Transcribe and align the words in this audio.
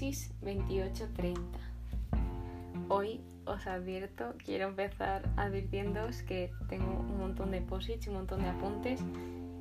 Génesis 0.00 0.32
28:30. 0.40 1.40
Hoy 2.88 3.20
os 3.44 3.66
advierto, 3.66 4.32
quiero 4.42 4.68
empezar 4.68 5.28
advirtiéndoos 5.36 6.22
que 6.22 6.50
tengo 6.70 7.00
un 7.00 7.18
montón 7.18 7.50
de 7.50 7.60
posits, 7.60 8.08
un 8.08 8.14
montón 8.14 8.40
de 8.40 8.48
apuntes, 8.48 9.02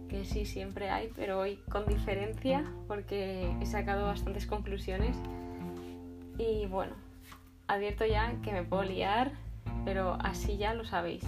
que 0.08 0.24
sí 0.24 0.46
siempre 0.46 0.90
hay, 0.92 1.12
pero 1.14 1.40
hoy 1.40 1.58
con 1.70 1.86
diferencia 1.88 2.64
porque 2.88 3.54
he 3.60 3.66
sacado 3.66 4.06
bastantes 4.06 4.46
conclusiones. 4.46 5.18
Y 6.38 6.68
bueno, 6.68 6.94
advierto 7.68 8.06
ya 8.06 8.34
que 8.42 8.54
me 8.54 8.64
puedo 8.64 8.84
liar, 8.84 9.34
pero 9.84 10.14
así 10.22 10.56
ya 10.56 10.74
lo 10.74 10.86
sabéis. 10.86 11.26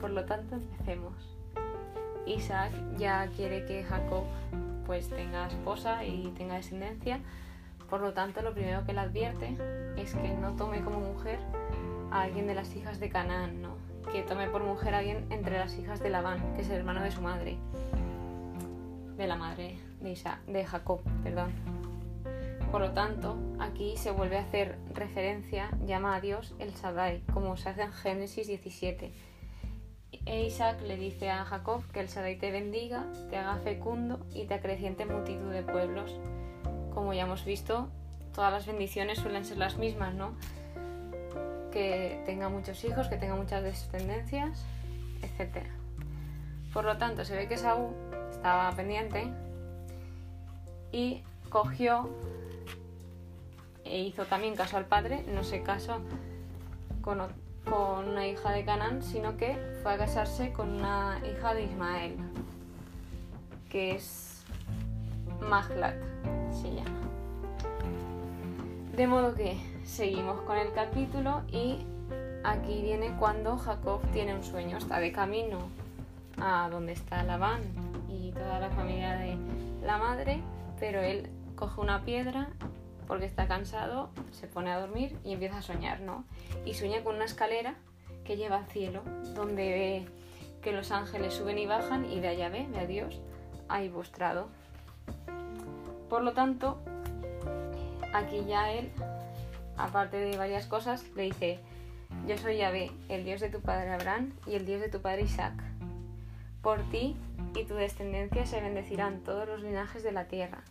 Por 0.00 0.12
lo 0.12 0.24
tanto, 0.24 0.54
empecemos. 0.54 1.12
Isaac 2.26 2.72
ya 2.96 3.28
quiere 3.36 3.66
que 3.66 3.84
Jacob 3.84 4.24
pues 4.86 5.10
tenga 5.10 5.46
esposa 5.46 6.06
y 6.06 6.32
tenga 6.38 6.54
descendencia. 6.54 7.20
Por 7.90 8.00
lo 8.00 8.12
tanto, 8.12 8.40
lo 8.40 8.54
primero 8.54 8.84
que 8.84 8.92
le 8.92 9.00
advierte 9.00 9.56
es 9.96 10.14
que 10.14 10.28
no 10.28 10.54
tome 10.54 10.80
como 10.82 11.00
mujer 11.00 11.40
a 12.10 12.22
alguien 12.22 12.46
de 12.46 12.54
las 12.54 12.74
hijas 12.76 13.00
de 13.00 13.10
Canaán, 13.10 13.60
¿no? 13.60 13.76
Que 14.12 14.22
tome 14.22 14.48
por 14.48 14.62
mujer 14.62 14.94
a 14.94 14.98
alguien 14.98 15.26
entre 15.30 15.58
las 15.58 15.76
hijas 15.76 16.00
de 16.00 16.10
Labán, 16.10 16.54
que 16.54 16.62
es 16.62 16.70
el 16.70 16.76
hermano 16.76 17.02
de 17.02 17.10
su 17.10 17.20
madre. 17.20 17.58
De 19.16 19.26
la 19.26 19.36
madre 19.36 19.76
de 20.00 20.12
Isaac, 20.12 20.40
de 20.46 20.64
Jacob, 20.64 21.00
perdón. 21.22 21.52
Por 22.70 22.80
lo 22.80 22.92
tanto, 22.92 23.36
aquí 23.58 23.96
se 23.96 24.12
vuelve 24.12 24.38
a 24.38 24.42
hacer 24.42 24.78
referencia, 24.94 25.68
llama 25.84 26.14
a 26.14 26.20
Dios 26.20 26.54
el 26.60 26.72
Sadai, 26.72 27.22
como 27.34 27.56
se 27.56 27.68
hace 27.68 27.82
en 27.82 27.92
Génesis 27.92 28.46
17 28.46 29.12
e 30.26 30.44
Isaac 30.44 30.80
le 30.82 30.96
dice 30.96 31.30
a 31.30 31.44
Jacob 31.44 31.82
que 31.92 32.00
el 32.00 32.08
Shaddai 32.08 32.38
te 32.38 32.50
bendiga, 32.50 33.06
te 33.30 33.36
haga 33.36 33.56
fecundo 33.56 34.20
y 34.34 34.44
te 34.44 34.54
acreciente 34.54 35.06
multitud 35.06 35.50
de 35.50 35.62
pueblos. 35.62 36.14
Como 36.94 37.12
ya 37.14 37.22
hemos 37.22 37.44
visto, 37.44 37.88
todas 38.34 38.52
las 38.52 38.66
bendiciones 38.66 39.18
suelen 39.18 39.44
ser 39.44 39.58
las 39.58 39.76
mismas, 39.76 40.14
¿no? 40.14 40.32
Que 41.72 42.22
tenga 42.26 42.48
muchos 42.48 42.82
hijos, 42.84 43.08
que 43.08 43.16
tenga 43.16 43.36
muchas 43.36 43.62
descendencias, 43.62 44.64
etc. 45.22 45.66
Por 46.72 46.84
lo 46.84 46.96
tanto, 46.98 47.24
se 47.24 47.36
ve 47.36 47.48
que 47.48 47.56
Saúl 47.56 47.94
estaba 48.30 48.70
pendiente 48.72 49.28
y 50.92 51.22
cogió 51.48 52.08
e 53.84 54.00
hizo 54.00 54.24
también 54.24 54.54
caso 54.54 54.76
al 54.76 54.86
padre, 54.86 55.24
no 55.26 55.42
se 55.42 55.62
casó 55.62 56.00
con, 57.02 57.20
una 57.68 58.26
hija 58.26 58.52
de 58.52 58.64
Canaán, 58.64 59.02
sino 59.02 59.36
que 59.36 59.56
fue 59.82 59.94
a 59.94 59.98
casarse 59.98 60.52
con 60.52 60.70
una 60.70 61.20
hija 61.24 61.54
de 61.54 61.64
Ismael, 61.64 62.16
que 63.68 63.96
es 63.96 64.42
Mahlat, 65.40 65.94
se 66.60 66.74
llama. 66.74 67.00
De 68.96 69.06
modo 69.06 69.34
que 69.34 69.56
seguimos 69.84 70.40
con 70.42 70.58
el 70.58 70.72
capítulo 70.72 71.42
y 71.50 71.78
aquí 72.44 72.82
viene 72.82 73.16
cuando 73.18 73.56
Jacob 73.56 74.00
tiene 74.12 74.34
un 74.34 74.42
sueño, 74.42 74.76
está 74.76 75.00
de 75.00 75.12
camino 75.12 75.58
a 76.38 76.68
donde 76.70 76.92
está 76.92 77.22
Labán 77.22 77.62
y 78.08 78.32
toda 78.32 78.60
la 78.60 78.70
familia 78.70 79.14
de 79.16 79.36
la 79.84 79.98
madre, 79.98 80.42
pero 80.78 81.00
él 81.00 81.30
coge 81.56 81.80
una 81.80 82.04
piedra 82.04 82.48
porque 83.06 83.24
está 83.24 83.48
cansado, 83.48 84.10
se 84.30 84.46
pone 84.46 84.70
a 84.70 84.80
dormir 84.80 85.16
y 85.24 85.32
empieza 85.32 85.58
a 85.58 85.62
soñar, 85.62 86.00
¿no? 86.00 86.24
Y 86.64 86.74
sueña 86.74 87.02
con 87.02 87.16
una 87.16 87.24
escalera 87.24 87.74
que 88.24 88.36
lleva 88.36 88.58
al 88.58 88.66
cielo, 88.66 89.02
donde 89.34 89.68
ve 89.68 90.06
que 90.62 90.72
los 90.72 90.92
ángeles 90.92 91.34
suben 91.34 91.58
y 91.58 91.66
bajan 91.66 92.04
y 92.04 92.20
de 92.20 92.28
allá 92.28 92.50
ve, 92.50 92.68
ve 92.70 92.80
a 92.80 92.86
Dios 92.86 93.20
ahí 93.68 93.88
postrado. 93.88 94.48
Por 96.10 96.22
lo 96.22 96.32
tanto, 96.32 96.78
aquí 98.12 98.44
ya 98.46 98.70
él, 98.72 98.90
aparte 99.78 100.18
de 100.18 100.36
varias 100.36 100.66
cosas, 100.66 101.06
le 101.16 101.22
dice, 101.22 101.60
yo 102.26 102.36
soy 102.36 102.58
Yahvé, 102.58 102.90
el 103.08 103.24
Dios 103.24 103.40
de 103.40 103.48
tu 103.48 103.62
padre 103.62 103.90
Abraham 103.92 104.34
y 104.46 104.56
el 104.56 104.66
Dios 104.66 104.82
de 104.82 104.90
tu 104.90 105.00
padre 105.00 105.22
Isaac. 105.22 105.54
Por 106.60 106.82
ti 106.90 107.16
y 107.54 107.64
tu 107.64 107.74
descendencia 107.74 108.44
se 108.44 108.60
bendecirán 108.60 109.20
todos 109.20 109.48
los 109.48 109.62
linajes 109.62 110.02
de 110.02 110.12
la 110.12 110.26
tierra 110.26 110.62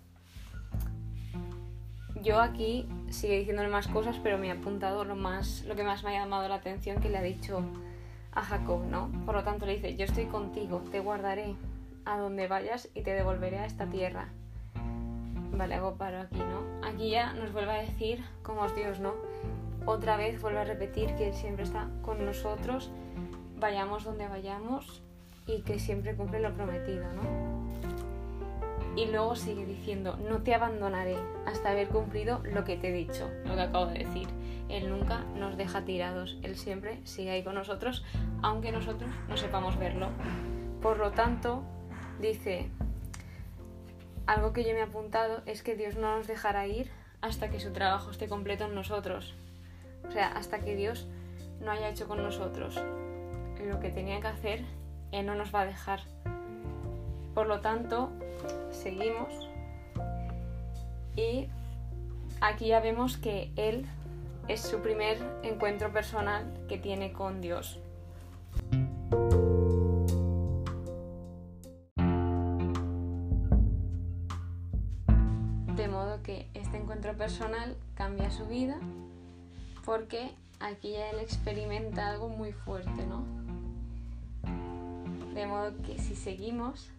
yo 2.22 2.40
aquí 2.40 2.88
sigue 3.10 3.40
diciéndole 3.40 3.70
más 3.70 3.88
cosas, 3.88 4.18
pero 4.22 4.38
me 4.38 4.48
he 4.48 4.52
apuntado 4.52 5.06
lo, 5.06 5.16
más, 5.16 5.64
lo 5.66 5.76
que 5.76 5.84
más 5.84 6.04
me 6.04 6.16
ha 6.16 6.22
llamado 6.22 6.48
la 6.48 6.56
atención 6.56 7.02
que 7.02 7.10
le 7.10 7.18
ha 7.18 7.22
dicho 7.22 7.62
a 8.32 8.42
Jacob, 8.42 8.86
¿no? 8.86 9.12
Por 9.26 9.36
lo 9.36 9.44
tanto 9.44 9.66
le 9.66 9.76
dice, 9.76 9.96
yo 9.96 10.06
estoy 10.06 10.26
contigo, 10.26 10.84
te 10.92 11.00
guardaré 11.00 11.56
a 12.06 12.18
donde 12.18 12.48
vayas 12.48 12.90
y 12.94 13.02
te 13.02 13.14
devolveré 13.14 13.60
a 13.60 13.66
esta 13.66 13.86
tierra. 13.88 14.30
Vale, 15.60 15.76
hago 15.76 15.96
paro 15.96 16.22
aquí, 16.22 16.40
¿no? 16.40 16.88
Aquí 16.88 17.10
ya 17.10 17.34
nos 17.34 17.52
vuelve 17.52 17.74
a 17.74 17.82
decir 17.82 18.24
cómo 18.44 18.66
es 18.66 18.74
Dios, 18.78 19.02
¿no? 19.02 19.14
Otra 19.86 20.16
vez 20.16 20.42
vuelve 20.42 20.60
a 20.60 20.64
repetir 20.64 21.14
que 21.16 21.28
Él 21.28 21.34
siempre 21.34 21.66
está 21.66 21.90
con 22.02 22.26
nosotros, 22.26 22.90
vayamos 23.60 24.06
donde 24.06 24.30
vayamos 24.30 25.02
y 25.48 25.60
que 25.64 25.78
siempre 25.78 26.16
cumple 26.16 26.40
lo 26.40 26.54
prometido, 26.54 27.04
¿no? 27.12 27.24
Y 28.96 29.08
luego 29.08 29.36
sigue 29.36 29.66
diciendo, 29.66 30.18
no 30.30 30.44
te 30.44 30.56
abandonaré 30.56 31.18
hasta 31.46 31.72
haber 31.72 31.90
cumplido 31.90 32.40
lo 32.46 32.64
que 32.64 32.78
te 32.78 32.88
he 32.88 32.94
dicho, 32.94 33.30
lo 33.44 33.56
que 33.56 33.62
acabo 33.64 33.88
de 33.88 34.06
decir. 34.06 34.30
Él 34.70 34.90
nunca 34.90 35.26
nos 35.36 35.58
deja 35.58 35.84
tirados, 35.84 36.38
Él 36.42 36.56
siempre 36.56 37.02
sigue 37.04 37.32
ahí 37.32 37.44
con 37.44 37.56
nosotros, 37.56 38.06
aunque 38.42 38.72
nosotros 38.72 39.12
no 39.28 39.36
sepamos 39.36 39.78
verlo. 39.78 40.08
Por 40.82 41.00
lo 41.00 41.12
tanto, 41.12 41.64
dice, 42.22 42.70
algo 44.30 44.54
que 44.54 44.64
yo 44.64 44.74
me 44.74 44.80
he 44.80 44.84
apuntado 44.84 45.42
es 45.48 45.64
que 45.64 45.76
Dios 45.76 45.96
no 45.96 46.16
nos 46.16 46.28
dejará 46.28 46.68
ir 46.68 46.92
hasta 47.20 47.50
que 47.50 47.60
su 47.60 47.74
trabajo 47.74 48.12
esté 48.12 48.28
completo 48.28 48.66
en 48.66 48.76
nosotros. 48.76 49.34
O 50.08 50.12
sea, 50.12 50.28
hasta 50.28 50.60
que 50.60 50.76
Dios 50.76 51.08
no 51.62 51.72
haya 51.72 51.90
hecho 51.90 52.08
con 52.08 52.22
nosotros 52.22 52.80
lo 53.66 53.80
que 53.80 53.90
tenía 53.90 54.22
que 54.22 54.28
hacer, 54.28 54.66
Él 55.12 55.26
no 55.26 55.34
nos 55.34 55.54
va 55.54 55.62
a 55.62 55.66
dejar. 55.66 56.02
Por 57.34 57.48
lo 57.48 57.60
tanto, 57.60 58.12
seguimos 58.72 59.50
y 61.16 61.48
aquí 62.40 62.68
ya 62.68 62.80
vemos 62.80 63.18
que 63.18 63.52
él 63.56 63.86
es 64.48 64.62
su 64.62 64.80
primer 64.80 65.18
encuentro 65.44 65.92
personal 65.92 66.46
que 66.68 66.78
tiene 66.78 67.12
con 67.14 67.42
Dios. 67.42 67.80
Personal 77.20 77.76
cambia 77.96 78.32
su 78.32 78.48
vida 78.48 78.80
porque 79.86 80.32
aquí 80.60 80.94
ya 80.94 81.10
él 81.12 81.20
experimenta 81.20 82.10
algo 82.10 82.30
muy 82.30 82.54
fuerte, 82.54 83.06
¿no? 83.06 83.24
De 85.34 85.46
modo 85.46 85.74
que 85.84 86.00
si 86.00 86.16
seguimos, 86.16 86.90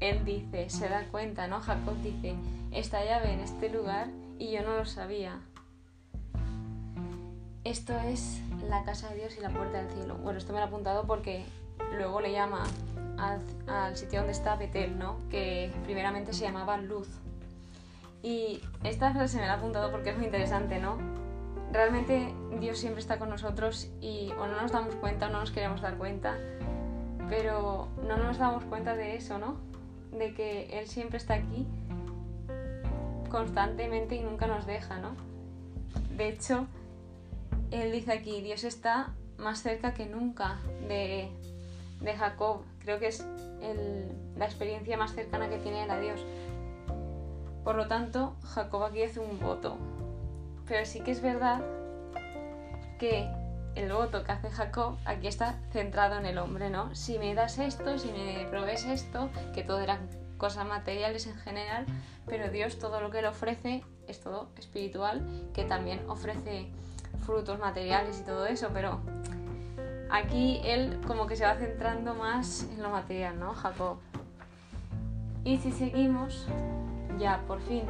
él 0.00 0.24
dice, 0.24 0.70
se 0.70 0.88
da 0.88 1.04
cuenta, 1.10 1.46
¿no? 1.46 1.60
Jacob 1.60 1.94
dice, 2.02 2.34
esta 2.72 3.04
llave 3.04 3.32
en 3.32 3.40
este 3.40 3.68
lugar 3.68 4.08
y 4.38 4.50
yo 4.50 4.62
no 4.62 4.76
lo 4.76 4.86
sabía. 4.86 5.40
Esto 7.64 7.98
es 7.98 8.40
la 8.68 8.84
casa 8.84 9.10
de 9.10 9.16
Dios 9.16 9.36
y 9.36 9.40
la 9.40 9.50
puerta 9.50 9.82
del 9.82 9.90
cielo. 9.90 10.16
Bueno, 10.16 10.38
esto 10.38 10.52
me 10.52 10.58
lo 10.58 10.64
he 10.64 10.68
apuntado 10.68 11.06
porque 11.06 11.44
luego 11.96 12.20
le 12.20 12.32
llama 12.32 12.64
al, 13.18 13.96
sitio 13.96 14.20
donde 14.20 14.32
está 14.32 14.56
Betel, 14.56 14.98
¿no? 14.98 15.18
Que 15.30 15.70
primeramente 15.84 16.32
se 16.32 16.44
llamaba 16.44 16.78
Luz. 16.78 17.08
Y 18.26 18.60
esta 18.82 19.12
frase 19.12 19.38
me 19.38 19.46
la 19.46 19.54
he 19.54 19.56
apuntado 19.56 19.92
porque 19.92 20.10
es 20.10 20.16
muy 20.16 20.24
interesante, 20.26 20.80
¿no? 20.80 20.98
Realmente 21.72 22.34
Dios 22.58 22.78
siempre 22.78 23.00
está 23.00 23.18
con 23.18 23.30
nosotros 23.30 23.88
y 24.00 24.32
o 24.38 24.46
no 24.46 24.60
nos 24.60 24.72
damos 24.72 24.96
cuenta 24.96 25.26
o 25.26 25.30
no 25.30 25.40
nos 25.40 25.52
queremos 25.52 25.80
dar 25.80 25.96
cuenta, 25.96 26.36
pero 27.28 27.88
no 28.06 28.16
nos 28.16 28.38
damos 28.38 28.64
cuenta 28.64 28.96
de 28.96 29.14
eso, 29.14 29.38
¿no? 29.38 29.56
de 30.18 30.34
que 30.34 30.78
Él 30.78 30.86
siempre 30.86 31.18
está 31.18 31.34
aquí 31.34 31.66
constantemente 33.30 34.16
y 34.16 34.20
nunca 34.20 34.46
nos 34.46 34.66
deja, 34.66 34.98
¿no? 34.98 35.14
De 36.16 36.28
hecho, 36.28 36.66
Él 37.70 37.92
dice 37.92 38.12
aquí, 38.12 38.40
Dios 38.40 38.64
está 38.64 39.12
más 39.38 39.62
cerca 39.62 39.94
que 39.94 40.06
nunca 40.06 40.58
de, 40.88 41.30
Jacob. 42.16 42.62
Creo 42.80 42.98
que 42.98 43.08
es 43.08 43.26
la 44.36 44.44
experiencia 44.44 44.96
más 44.96 45.12
cercana 45.12 45.48
que 45.48 45.58
tiene 45.58 45.84
él 45.84 45.90
a 45.90 45.98
Dios. 45.98 46.24
Por 47.66 47.74
lo 47.74 47.88
tanto, 47.88 48.36
Jacob 48.44 48.84
aquí 48.84 49.02
hace 49.02 49.18
un 49.18 49.40
voto. 49.40 49.76
Pero 50.68 50.86
sí 50.86 51.00
que 51.00 51.10
es 51.10 51.20
verdad 51.20 51.62
que 53.00 53.28
el 53.74 53.92
voto 53.92 54.22
que 54.22 54.30
hace 54.30 54.50
Jacob 54.50 54.96
aquí 55.04 55.26
está 55.26 55.58
centrado 55.72 56.16
en 56.16 56.26
el 56.26 56.38
hombre, 56.38 56.70
¿no? 56.70 56.94
Si 56.94 57.18
me 57.18 57.34
das 57.34 57.58
esto, 57.58 57.98
si 57.98 58.12
me 58.12 58.46
provees 58.50 58.84
esto, 58.84 59.30
que 59.52 59.64
todo 59.64 59.80
eran 59.80 60.08
cosas 60.38 60.64
materiales 60.64 61.26
en 61.26 61.34
general, 61.38 61.86
pero 62.24 62.50
Dios 62.52 62.78
todo 62.78 63.00
lo 63.00 63.10
que 63.10 63.20
le 63.20 63.26
ofrece 63.26 63.82
es 64.06 64.20
todo 64.20 64.46
espiritual, 64.56 65.26
que 65.52 65.64
también 65.64 66.08
ofrece 66.08 66.68
frutos 67.24 67.58
materiales 67.58 68.20
y 68.20 68.22
todo 68.22 68.46
eso, 68.46 68.68
pero 68.72 69.00
aquí 70.08 70.60
él 70.62 71.00
como 71.04 71.26
que 71.26 71.34
se 71.34 71.44
va 71.44 71.56
centrando 71.56 72.14
más 72.14 72.68
en 72.72 72.80
lo 72.80 72.90
material, 72.90 73.40
¿no? 73.40 73.54
Jacob. 73.54 73.98
Y 75.42 75.58
si 75.58 75.72
seguimos, 75.72 76.46
ya 77.18 77.42
por 77.46 77.60
fin 77.60 77.82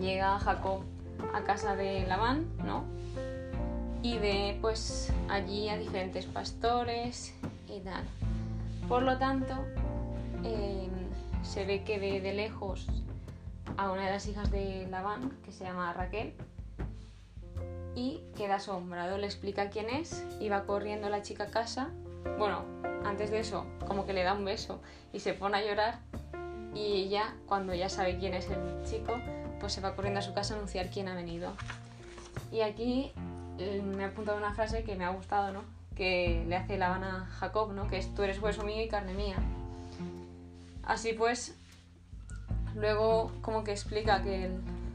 llega 0.00 0.38
Jacob 0.38 0.82
a 1.34 1.42
casa 1.42 1.76
de 1.76 2.06
Labán, 2.06 2.46
¿no? 2.64 2.84
Y 4.02 4.18
ve 4.18 4.58
pues 4.60 5.12
allí 5.28 5.68
a 5.68 5.76
diferentes 5.76 6.26
pastores 6.26 7.34
y 7.68 7.80
tal. 7.80 8.04
Por 8.88 9.02
lo 9.02 9.18
tanto, 9.18 9.54
em, 10.44 10.90
se 11.42 11.64
ve 11.64 11.82
que 11.82 11.98
ve 11.98 12.20
de 12.20 12.32
lejos 12.32 12.86
a 13.76 13.90
una 13.90 14.06
de 14.06 14.12
las 14.12 14.26
hijas 14.26 14.50
de 14.50 14.86
Labán, 14.90 15.30
que 15.44 15.52
se 15.52 15.64
llama 15.64 15.92
Raquel, 15.92 16.32
y 17.94 18.22
queda 18.36 18.56
asombrado, 18.56 19.18
le 19.18 19.26
explica 19.26 19.70
quién 19.70 19.90
es 19.90 20.24
y 20.40 20.48
va 20.48 20.64
corriendo 20.64 21.08
la 21.08 21.22
chica 21.22 21.44
a 21.44 21.50
casa. 21.50 21.90
Bueno, 22.38 22.62
antes 23.04 23.30
de 23.30 23.40
eso, 23.40 23.66
como 23.86 24.06
que 24.06 24.12
le 24.12 24.22
da 24.22 24.34
un 24.34 24.44
beso 24.44 24.80
y 25.12 25.20
se 25.20 25.34
pone 25.34 25.58
a 25.58 25.64
llorar 25.64 25.98
y 26.74 27.02
ella, 27.04 27.34
cuando 27.46 27.74
ya 27.74 27.88
sabe 27.88 28.18
quién 28.18 28.34
es 28.34 28.48
el 28.50 28.84
chico, 28.84 29.18
pues 29.60 29.72
se 29.72 29.80
va 29.80 29.94
corriendo 29.94 30.20
a 30.20 30.22
su 30.22 30.34
casa 30.34 30.54
a 30.54 30.56
anunciar 30.56 30.90
quién 30.90 31.08
ha 31.08 31.14
venido. 31.14 31.52
Y 32.52 32.60
aquí 32.60 33.12
eh, 33.58 33.82
me 33.82 34.04
ha 34.04 34.08
apuntado 34.08 34.38
una 34.38 34.54
frase 34.54 34.84
que 34.84 34.94
me 34.94 35.04
ha 35.04 35.10
gustado, 35.10 35.52
¿no? 35.52 35.62
Que 35.96 36.44
le 36.46 36.56
hace 36.56 36.78
la 36.78 36.94
a 36.94 37.26
Jacob, 37.26 37.72
¿no? 37.72 37.88
Que 37.88 37.98
es 37.98 38.14
tú 38.14 38.22
eres 38.22 38.40
hueso 38.40 38.62
mío 38.62 38.82
y 38.82 38.88
carne 38.88 39.14
mía. 39.14 39.36
Así 40.84 41.12
pues, 41.12 41.56
luego 42.74 43.32
como 43.42 43.64
que 43.64 43.72
explica 43.72 44.22
que 44.22 44.50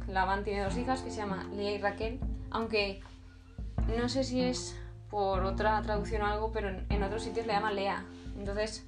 Labán 0.08 0.44
tiene 0.44 0.64
dos 0.64 0.78
hijas 0.78 1.02
que 1.02 1.12
se 1.12 1.18
llama 1.18 1.46
Lía 1.54 1.74
y 1.74 1.78
Raquel, 1.78 2.20
aunque 2.50 3.02
no 3.98 4.10
sé 4.10 4.24
si 4.24 4.42
es 4.42 4.76
por 5.10 5.44
otra 5.44 5.82
traducción 5.82 6.24
o 6.24 6.26
algo, 6.26 6.52
pero 6.52 6.70
en 6.90 7.04
otros 7.04 7.24
sitios 7.24 7.46
le 7.46 7.54
llama 7.54 7.72
Lea. 7.72 8.04
Entonces, 8.38 8.86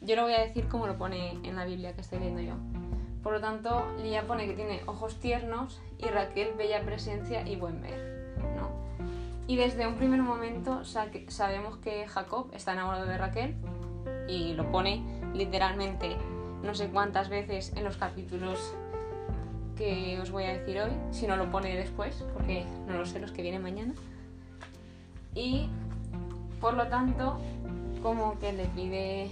yo 0.00 0.16
lo 0.16 0.22
voy 0.22 0.34
a 0.34 0.40
decir 0.40 0.68
como 0.68 0.86
lo 0.86 0.96
pone 0.96 1.32
en 1.42 1.56
la 1.56 1.64
Biblia 1.64 1.94
que 1.94 2.00
estoy 2.00 2.18
viendo 2.18 2.40
yo. 2.40 2.54
Por 3.22 3.34
lo 3.34 3.40
tanto, 3.40 3.86
Lía 4.02 4.26
pone 4.26 4.46
que 4.46 4.54
tiene 4.54 4.80
ojos 4.86 5.20
tiernos 5.20 5.80
y 5.98 6.06
Raquel 6.06 6.54
bella 6.56 6.82
presencia 6.82 7.46
y 7.46 7.56
buen 7.56 7.82
ver. 7.82 8.34
¿no? 8.56 8.70
Y 9.46 9.56
desde 9.56 9.86
un 9.86 9.96
primer 9.96 10.22
momento 10.22 10.84
sabemos 10.84 11.76
que 11.78 12.06
Jacob 12.08 12.50
está 12.54 12.72
enamorado 12.72 13.06
de 13.06 13.18
Raquel 13.18 13.56
y 14.28 14.54
lo 14.54 14.70
pone 14.70 15.02
literalmente 15.34 16.16
no 16.62 16.74
sé 16.74 16.88
cuántas 16.88 17.28
veces 17.28 17.72
en 17.76 17.84
los 17.84 17.96
capítulos 17.96 18.74
que 19.76 20.18
os 20.20 20.30
voy 20.30 20.44
a 20.44 20.58
decir 20.58 20.78
hoy, 20.78 20.90
si 21.10 21.26
no 21.26 21.36
lo 21.36 21.50
pone 21.50 21.74
después, 21.74 22.24
porque 22.34 22.64
no 22.86 22.98
lo 22.98 23.06
sé 23.06 23.18
los 23.18 23.32
que 23.32 23.40
vienen 23.40 23.62
mañana. 23.62 23.94
Y 25.34 25.68
por 26.60 26.74
lo 26.74 26.88
tanto, 26.88 27.38
como 28.02 28.38
que 28.38 28.52
le 28.52 28.66
pide 28.66 29.30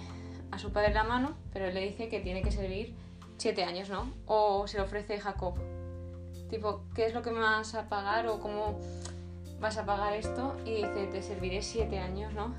a 0.51 0.59
su 0.59 0.73
padre 0.73 0.93
la 0.95 1.05
mano, 1.05 1.37
pero 1.53 1.71
le 1.71 1.81
dice 1.81 2.09
que 2.09 2.21
tiene 2.21 2.43
que 2.43 2.51
servir 2.51 2.95
siete 3.37 3.65
años, 3.65 3.89
¿no? 3.89 4.13
O 4.27 4.67
se 4.67 4.79
le 4.79 4.85
ofrece 4.85 5.19
Jacob. 5.19 5.55
Tipo, 6.51 6.83
¿qué 6.95 7.07
es 7.07 7.15
lo 7.15 7.23
que 7.23 7.31
me 7.31 7.41
vas 7.41 7.75
a 7.75 7.89
pagar 7.89 8.27
o 8.29 8.41
cómo 8.41 8.79
vas 9.61 9.77
a 9.77 9.85
pagar 9.85 10.15
esto? 10.15 10.57
Y 10.65 10.77
dice, 10.77 11.07
te 11.11 11.23
serviré 11.23 11.63
siete 11.63 11.99
años, 11.99 12.33
¿no? 12.33 12.55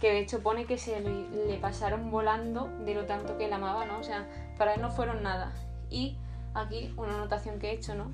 Que 0.00 0.12
de 0.12 0.20
hecho 0.20 0.40
pone 0.40 0.66
que 0.66 0.78
se 0.78 1.00
le 1.00 1.56
pasaron 1.58 2.10
volando 2.10 2.68
de 2.84 2.94
lo 2.94 3.06
tanto 3.06 3.38
que 3.38 3.46
él 3.46 3.52
amaba, 3.52 3.84
¿no? 3.86 4.00
O 4.00 4.02
sea, 4.02 4.26
para 4.58 4.74
él 4.74 4.82
no 4.82 4.90
fueron 4.90 5.22
nada. 5.22 5.52
Y 5.90 6.16
aquí 6.54 6.92
una 6.96 7.14
anotación 7.14 7.58
que 7.58 7.70
he 7.70 7.74
hecho, 7.74 7.94
¿no? 7.94 8.10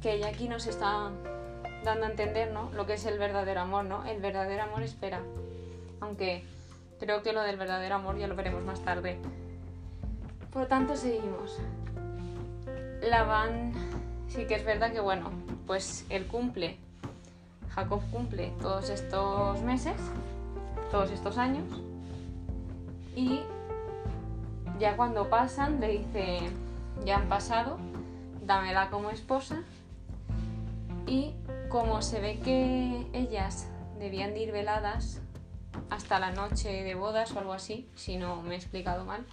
Que 0.00 0.14
ella 0.14 0.28
aquí 0.28 0.48
nos 0.48 0.66
está 0.66 1.10
dando 1.84 2.06
a 2.06 2.10
entender, 2.10 2.52
¿no? 2.52 2.70
Lo 2.72 2.86
que 2.86 2.94
es 2.94 3.04
el 3.06 3.18
verdadero 3.18 3.60
amor, 3.60 3.84
¿no? 3.84 4.04
El 4.04 4.20
verdadero 4.20 4.62
amor 4.62 4.82
espera. 4.82 5.20
Aunque 6.00 6.44
creo 6.98 7.22
que 7.22 7.32
lo 7.32 7.42
del 7.42 7.56
verdadero 7.56 7.96
amor 7.96 8.18
ya 8.18 8.26
lo 8.26 8.36
veremos 8.36 8.64
más 8.64 8.80
tarde. 8.80 9.18
Por 10.52 10.66
tanto, 10.66 10.96
seguimos. 10.96 11.58
van 13.10 13.72
sí 14.28 14.46
que 14.46 14.54
es 14.54 14.64
verdad 14.64 14.92
que, 14.92 15.00
bueno, 15.00 15.30
pues 15.66 16.06
él 16.08 16.26
cumple, 16.26 16.78
Jacob 17.70 18.00
cumple 18.10 18.52
todos 18.60 18.90
estos 18.90 19.60
meses, 19.62 19.94
todos 20.90 21.10
estos 21.10 21.38
años, 21.38 21.64
y 23.14 23.40
ya 24.78 24.96
cuando 24.96 25.28
pasan 25.28 25.80
le 25.80 25.88
dice, 25.88 26.38
ya 27.04 27.16
han 27.16 27.28
pasado, 27.28 27.78
dámela 28.44 28.90
como 28.90 29.10
esposa, 29.10 29.62
y 31.06 31.34
como 31.68 32.02
se 32.02 32.20
ve 32.20 32.38
que 32.40 33.06
ellas 33.12 33.68
debían 33.98 34.34
de 34.34 34.40
ir 34.40 34.52
veladas 34.52 35.20
hasta 35.90 36.18
la 36.18 36.30
noche 36.30 36.84
de 36.84 36.94
bodas 36.94 37.32
o 37.32 37.38
algo 37.38 37.52
así, 37.52 37.88
si 37.94 38.16
no 38.16 38.42
me 38.42 38.54
he 38.54 38.58
explicado 38.58 39.04
mal, 39.04 39.24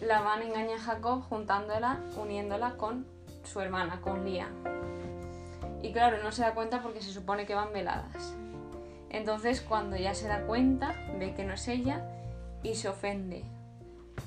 Labán 0.00 0.42
engaña 0.42 0.76
a 0.76 0.80
Jacob 0.80 1.22
juntándola, 1.28 2.00
uniéndola 2.16 2.76
con 2.76 3.06
su 3.44 3.60
hermana, 3.60 4.00
con 4.00 4.24
Lía. 4.24 4.48
Y 5.82 5.92
claro, 5.92 6.22
no 6.22 6.32
se 6.32 6.42
da 6.42 6.54
cuenta 6.54 6.82
porque 6.82 7.02
se 7.02 7.12
supone 7.12 7.46
que 7.46 7.54
van 7.54 7.72
veladas. 7.72 8.34
Entonces, 9.10 9.60
cuando 9.60 9.96
ya 9.96 10.14
se 10.14 10.28
da 10.28 10.46
cuenta, 10.46 10.94
ve 11.18 11.34
que 11.34 11.44
no 11.44 11.54
es 11.54 11.68
ella 11.68 12.06
y 12.62 12.76
se 12.76 12.88
ofende. 12.88 13.44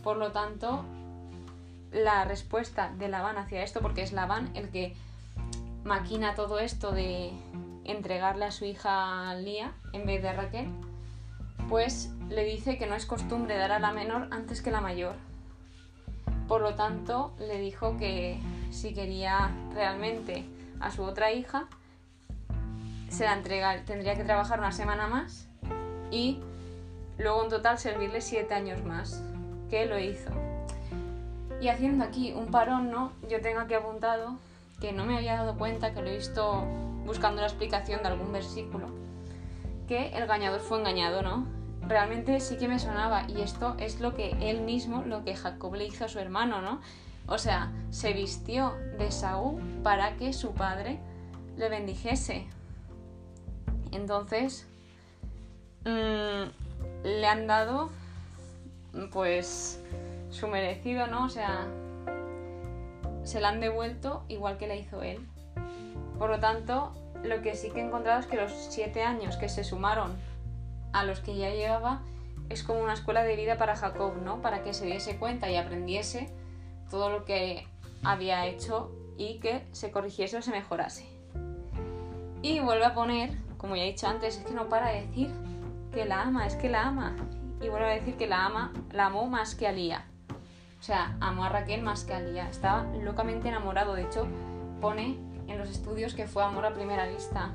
Por 0.04 0.18
lo 0.18 0.32
tanto, 0.32 0.84
la 1.92 2.26
respuesta 2.26 2.92
de 2.98 3.08
Labán 3.08 3.38
hacia 3.38 3.64
esto, 3.64 3.82
porque 3.82 4.02
es 4.02 4.12
Labán 4.12 4.52
el 4.56 4.70
que 4.70 4.96
maquina 5.84 6.36
todo 6.36 6.60
esto 6.60 6.92
de 6.92 7.32
entregarle 7.84 8.46
a 8.46 8.52
su 8.52 8.66
hija 8.66 9.34
Lía 9.36 9.74
en 9.92 10.06
vez 10.06 10.22
de 10.22 10.34
Raquel, 10.34 10.68
pues 11.74 12.12
le 12.30 12.44
dice 12.44 12.78
que 12.78 12.86
no 12.86 12.94
es 12.94 13.08
costumbre 13.08 13.58
dar 13.58 13.72
a 13.72 13.80
la 13.80 13.92
menor 13.92 14.28
antes 14.30 14.62
que 14.62 14.70
la 14.70 14.80
mayor. 14.80 15.16
Por 16.48 16.62
lo 16.62 16.76
tanto, 16.76 17.34
le 17.40 17.58
dijo 17.58 17.98
que 17.98 18.40
si 18.70 18.94
quería 18.94 19.50
realmente 19.74 20.46
a 20.80 20.92
su 20.92 21.02
otra 21.02 21.32
hija, 21.32 21.66
se 23.10 23.26
la 23.26 23.34
entrega, 23.34 23.84
tendría 23.86 24.14
que 24.14 24.24
trabajar 24.24 24.60
una 24.60 24.72
semana 24.72 25.08
más 25.08 25.48
y 26.12 26.38
luego 27.18 27.44
en 27.44 27.50
total 27.50 27.80
servirle 27.80 28.22
siete 28.22 28.54
años 28.54 28.84
más, 28.84 29.24
que 29.72 29.88
lo 29.88 29.98
hizo. 29.98 30.30
Y 31.60 31.70
haciendo 31.70 32.04
aquí 32.04 32.34
un 32.34 32.52
parón, 32.52 32.92
¿no? 32.92 33.14
Yo 33.28 33.42
tengo 33.42 33.62
aquí 33.62 33.74
apuntado 33.74 34.36
que 34.80 34.94
no 34.94 35.06
me 35.06 35.18
había 35.18 35.38
dado 35.38 35.58
cuenta, 35.58 35.92
que 35.92 36.04
lo 36.04 36.10
he 36.10 36.18
visto 36.18 36.66
buscando 37.04 37.42
la 37.42 37.48
explicación 37.48 38.04
de 38.04 38.10
algún 38.10 38.32
versículo, 38.32 38.90
que 39.88 40.10
el 40.10 40.22
engañador 40.22 40.60
fue 40.60 40.78
engañado, 40.78 41.24
¿no? 41.24 41.63
Realmente 41.88 42.40
sí 42.40 42.58
que 42.58 42.68
me 42.68 42.80
sonaba 42.80 43.26
y 43.28 43.42
esto 43.42 43.76
es 43.80 44.00
lo 44.00 44.14
que 44.14 44.36
él 44.42 44.62
mismo, 44.62 45.04
lo 45.06 45.24
que 45.24 45.36
Jacob 45.36 45.76
le 45.76 45.86
hizo 45.86 46.06
a 46.06 46.08
su 46.08 46.20
hermano, 46.20 46.62
¿no? 46.62 46.82
O 47.28 47.38
sea, 47.38 47.72
se 47.90 48.14
vistió 48.14 48.74
de 48.98 49.12
Saúl 49.12 49.62
para 49.84 50.16
que 50.18 50.34
su 50.34 50.54
padre 50.54 51.00
le 51.58 51.70
bendijese. 51.70 52.46
Entonces, 53.92 54.68
mm, 55.86 56.44
le 57.04 57.28
han 57.28 57.48
dado, 57.48 57.90
pues, 59.12 59.82
su 60.32 60.48
merecido, 60.48 61.08
¿no? 61.08 61.26
O 61.26 61.30
sea, 61.30 61.68
se 63.24 63.40
la 63.40 63.50
han 63.50 63.60
devuelto 63.60 64.24
igual 64.28 64.58
que 64.58 64.68
le 64.68 64.78
hizo 64.78 65.02
él. 65.02 65.20
Por 66.18 66.30
lo 66.30 66.40
tanto, 66.40 66.92
lo 67.24 67.42
que 67.42 67.56
sí 67.56 67.70
que 67.70 67.80
he 67.80 67.86
encontrado 67.86 68.20
es 68.20 68.26
que 68.26 68.36
los 68.36 68.52
siete 68.52 69.04
años 69.04 69.38
que 69.38 69.48
se 69.48 69.64
sumaron 69.64 70.12
a 70.94 71.04
los 71.04 71.20
que 71.20 71.36
ya 71.36 71.50
llevaba 71.50 72.02
es 72.50 72.64
como 72.64 72.82
una 72.82 72.94
escuela 72.94 73.24
de 73.24 73.36
vida 73.36 73.58
para 73.58 73.76
Jacob, 73.76 74.16
¿no? 74.24 74.42
Para 74.42 74.64
que 74.64 74.74
se 74.74 74.86
diese 74.86 75.18
cuenta 75.18 75.50
y 75.50 75.58
aprendiese 75.58 76.30
todo 76.90 77.10
lo 77.10 77.26
que 77.26 77.68
había 78.04 78.46
hecho 78.46 78.92
y 79.18 79.40
que 79.40 79.66
se 79.72 79.92
corrigiese 79.92 80.38
o 80.38 80.42
se 80.42 80.52
mejorase. 80.52 81.06
Y 82.42 82.60
vuelve 82.60 82.86
a 82.86 82.94
poner, 82.94 83.38
como 83.58 83.76
ya 83.76 83.84
he 83.84 83.88
dicho 83.88 84.08
antes, 84.08 84.38
es 84.38 84.46
que 84.46 84.54
no 84.54 84.70
para 84.70 84.90
de 84.90 85.08
decir 85.08 85.32
que 85.94 86.06
la 86.06 86.24
ama, 86.24 86.46
es 86.46 86.56
que 86.56 86.70
la 86.70 86.88
ama. 86.88 87.16
Y 87.62 87.70
vuelve 87.70 87.92
a 87.92 87.96
decir 87.96 88.18
que 88.18 88.28
la 88.28 88.46
ama, 88.46 88.74
la 88.92 89.06
amó 89.06 89.28
más 89.28 89.56
que 89.56 89.68
a 89.68 89.72
Lía. 89.72 90.06
O 90.80 90.84
sea, 90.84 91.16
amó 91.22 91.46
a 91.46 91.50
Raquel 91.50 91.82
más 91.82 92.04
que 92.04 92.14
a 92.14 92.20
Lía. 92.20 92.50
Estaba 92.50 92.84
locamente 93.02 93.48
enamorado. 93.48 93.94
De 93.94 94.04
hecho, 94.04 94.28
pone 94.82 95.18
en 95.48 95.58
los 95.58 95.70
estudios 95.70 96.14
que 96.14 96.28
fue 96.28 96.44
amor 96.44 96.66
a 96.66 96.74
primera 96.74 97.08
vista. 97.08 97.52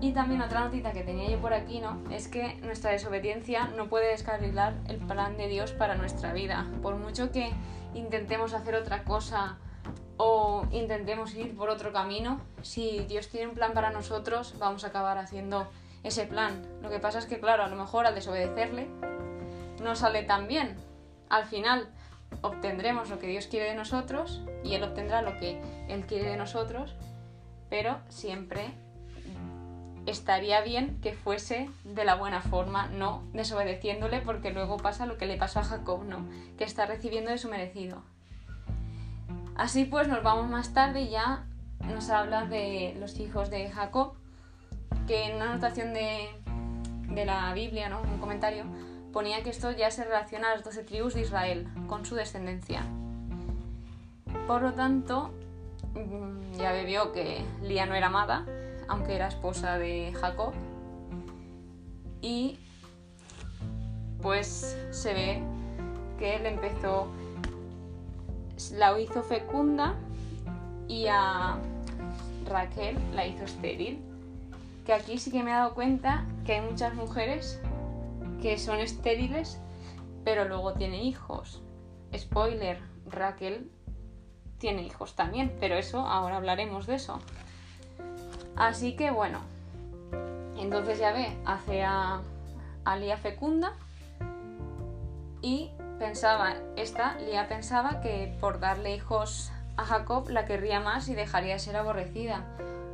Y 0.00 0.12
también 0.12 0.40
otra 0.40 0.60
notita 0.60 0.92
que 0.92 1.02
tenía 1.02 1.28
yo 1.28 1.40
por 1.40 1.52
aquí, 1.52 1.80
¿no? 1.80 2.00
Es 2.10 2.28
que 2.28 2.54
nuestra 2.62 2.92
desobediencia 2.92 3.66
no 3.76 3.88
puede 3.88 4.10
descarrilar 4.10 4.74
el 4.86 4.98
plan 4.98 5.36
de 5.36 5.48
Dios 5.48 5.72
para 5.72 5.96
nuestra 5.96 6.32
vida. 6.32 6.66
Por 6.82 6.96
mucho 6.96 7.32
que 7.32 7.50
intentemos 7.94 8.54
hacer 8.54 8.76
otra 8.76 9.02
cosa 9.02 9.58
o 10.16 10.66
intentemos 10.70 11.34
ir 11.34 11.56
por 11.56 11.68
otro 11.68 11.92
camino, 11.92 12.40
si 12.62 13.00
Dios 13.08 13.28
tiene 13.28 13.48
un 13.48 13.54
plan 13.54 13.72
para 13.72 13.90
nosotros, 13.90 14.54
vamos 14.58 14.84
a 14.84 14.88
acabar 14.88 15.18
haciendo 15.18 15.66
ese 16.04 16.26
plan. 16.26 16.62
Lo 16.80 16.90
que 16.90 17.00
pasa 17.00 17.18
es 17.18 17.26
que, 17.26 17.40
claro, 17.40 17.64
a 17.64 17.68
lo 17.68 17.76
mejor 17.76 18.06
al 18.06 18.14
desobedecerle 18.14 18.86
no 19.82 19.96
sale 19.96 20.22
tan 20.22 20.46
bien. 20.46 20.76
Al 21.28 21.44
final 21.44 21.88
obtendremos 22.42 23.10
lo 23.10 23.18
que 23.18 23.26
Dios 23.26 23.48
quiere 23.48 23.70
de 23.70 23.74
nosotros 23.74 24.42
y 24.62 24.74
Él 24.74 24.84
obtendrá 24.84 25.22
lo 25.22 25.36
que 25.38 25.60
Él 25.88 26.06
quiere 26.06 26.30
de 26.30 26.36
nosotros, 26.36 26.94
pero 27.68 27.98
siempre 28.08 28.72
estaría 30.10 30.60
bien 30.62 30.98
que 31.02 31.12
fuese 31.12 31.68
de 31.84 32.04
la 32.04 32.14
buena 32.14 32.40
forma, 32.40 32.88
no 32.88 33.22
desobedeciéndole 33.32 34.20
porque 34.20 34.52
luego 34.52 34.76
pasa 34.76 35.06
lo 35.06 35.18
que 35.18 35.26
le 35.26 35.36
pasó 35.36 35.60
a 35.60 35.64
Jacob, 35.64 36.04
no, 36.04 36.26
que 36.56 36.64
está 36.64 36.86
recibiendo 36.86 37.30
de 37.30 37.38
su 37.38 37.48
merecido. 37.48 38.02
Así 39.56 39.84
pues 39.84 40.08
nos 40.08 40.22
vamos 40.22 40.48
más 40.48 40.72
tarde 40.72 41.02
y 41.02 41.10
ya 41.10 41.44
nos 41.84 42.10
habla 42.10 42.46
de 42.46 42.96
los 42.98 43.18
hijos 43.18 43.50
de 43.50 43.70
Jacob, 43.70 44.14
que 45.06 45.24
en 45.24 45.36
una 45.36 45.52
anotación 45.52 45.92
de, 45.92 46.28
la 47.24 47.52
Biblia, 47.52 47.88
¿no? 47.88 48.00
un 48.00 48.18
comentario, 48.18 48.64
ponía 49.12 49.42
que 49.42 49.50
esto 49.50 49.72
ya 49.72 49.90
se 49.90 50.04
relaciona 50.04 50.52
a 50.52 50.54
las 50.54 50.64
doce 50.64 50.84
tribus 50.84 51.14
de 51.14 51.22
Israel, 51.22 51.66
con 51.88 52.06
su 52.06 52.14
descendencia. 52.14 52.82
Por 54.46 54.62
lo 54.62 54.72
tanto, 54.74 55.32
mm, 55.94 56.58
ya 56.58 56.72
vio 56.84 57.12
que 57.12 57.44
Lía 57.62 57.86
no 57.86 57.94
era 57.94 58.06
amada, 58.06 58.46
aunque 58.88 59.14
era 59.14 59.28
esposa 59.28 59.78
de 59.78 60.12
Jacob. 60.20 60.52
Y 62.20 62.58
pues 64.20 64.76
se 64.90 65.14
ve 65.14 65.42
que 66.18 66.36
él 66.36 66.46
empezó, 66.46 67.06
la 68.72 68.98
hizo 68.98 69.22
fecunda 69.22 69.94
y 70.88 71.06
a 71.06 71.58
Raquel 72.46 72.98
la 73.14 73.26
hizo 73.26 73.44
estéril. 73.44 74.02
Que 74.84 74.94
aquí 74.94 75.18
sí 75.18 75.30
que 75.30 75.42
me 75.42 75.50
he 75.50 75.54
dado 75.54 75.74
cuenta 75.74 76.24
que 76.44 76.54
hay 76.54 76.60
muchas 76.62 76.94
mujeres 76.94 77.60
que 78.40 78.58
son 78.58 78.80
estériles, 78.80 79.60
pero 80.24 80.46
luego 80.46 80.72
tienen 80.74 81.00
hijos. 81.00 81.62
Spoiler, 82.16 82.80
Raquel 83.06 83.70
tiene 84.58 84.82
hijos 84.82 85.14
también, 85.14 85.54
pero 85.60 85.76
eso 85.76 86.00
ahora 86.00 86.36
hablaremos 86.36 86.86
de 86.86 86.96
eso. 86.96 87.20
Así 88.58 88.96
que 88.96 89.12
bueno, 89.12 89.38
entonces 90.58 90.98
ya 90.98 91.12
ve, 91.12 91.28
hace 91.46 91.84
a, 91.84 92.20
Lía 92.98 93.16
fecunda 93.16 93.72
y 95.42 95.70
pensaba, 95.98 96.54
esta 96.74 97.14
Lía 97.18 97.48
pensaba 97.48 98.00
que 98.00 98.34
por 98.40 98.58
darle 98.58 98.96
hijos 98.96 99.52
a 99.76 99.84
Jacob 99.84 100.28
la 100.30 100.46
querría 100.46 100.80
más 100.80 101.08
y 101.08 101.14
dejaría 101.14 101.52
de 101.52 101.58
ser 101.60 101.76
aborrecida. 101.76 102.44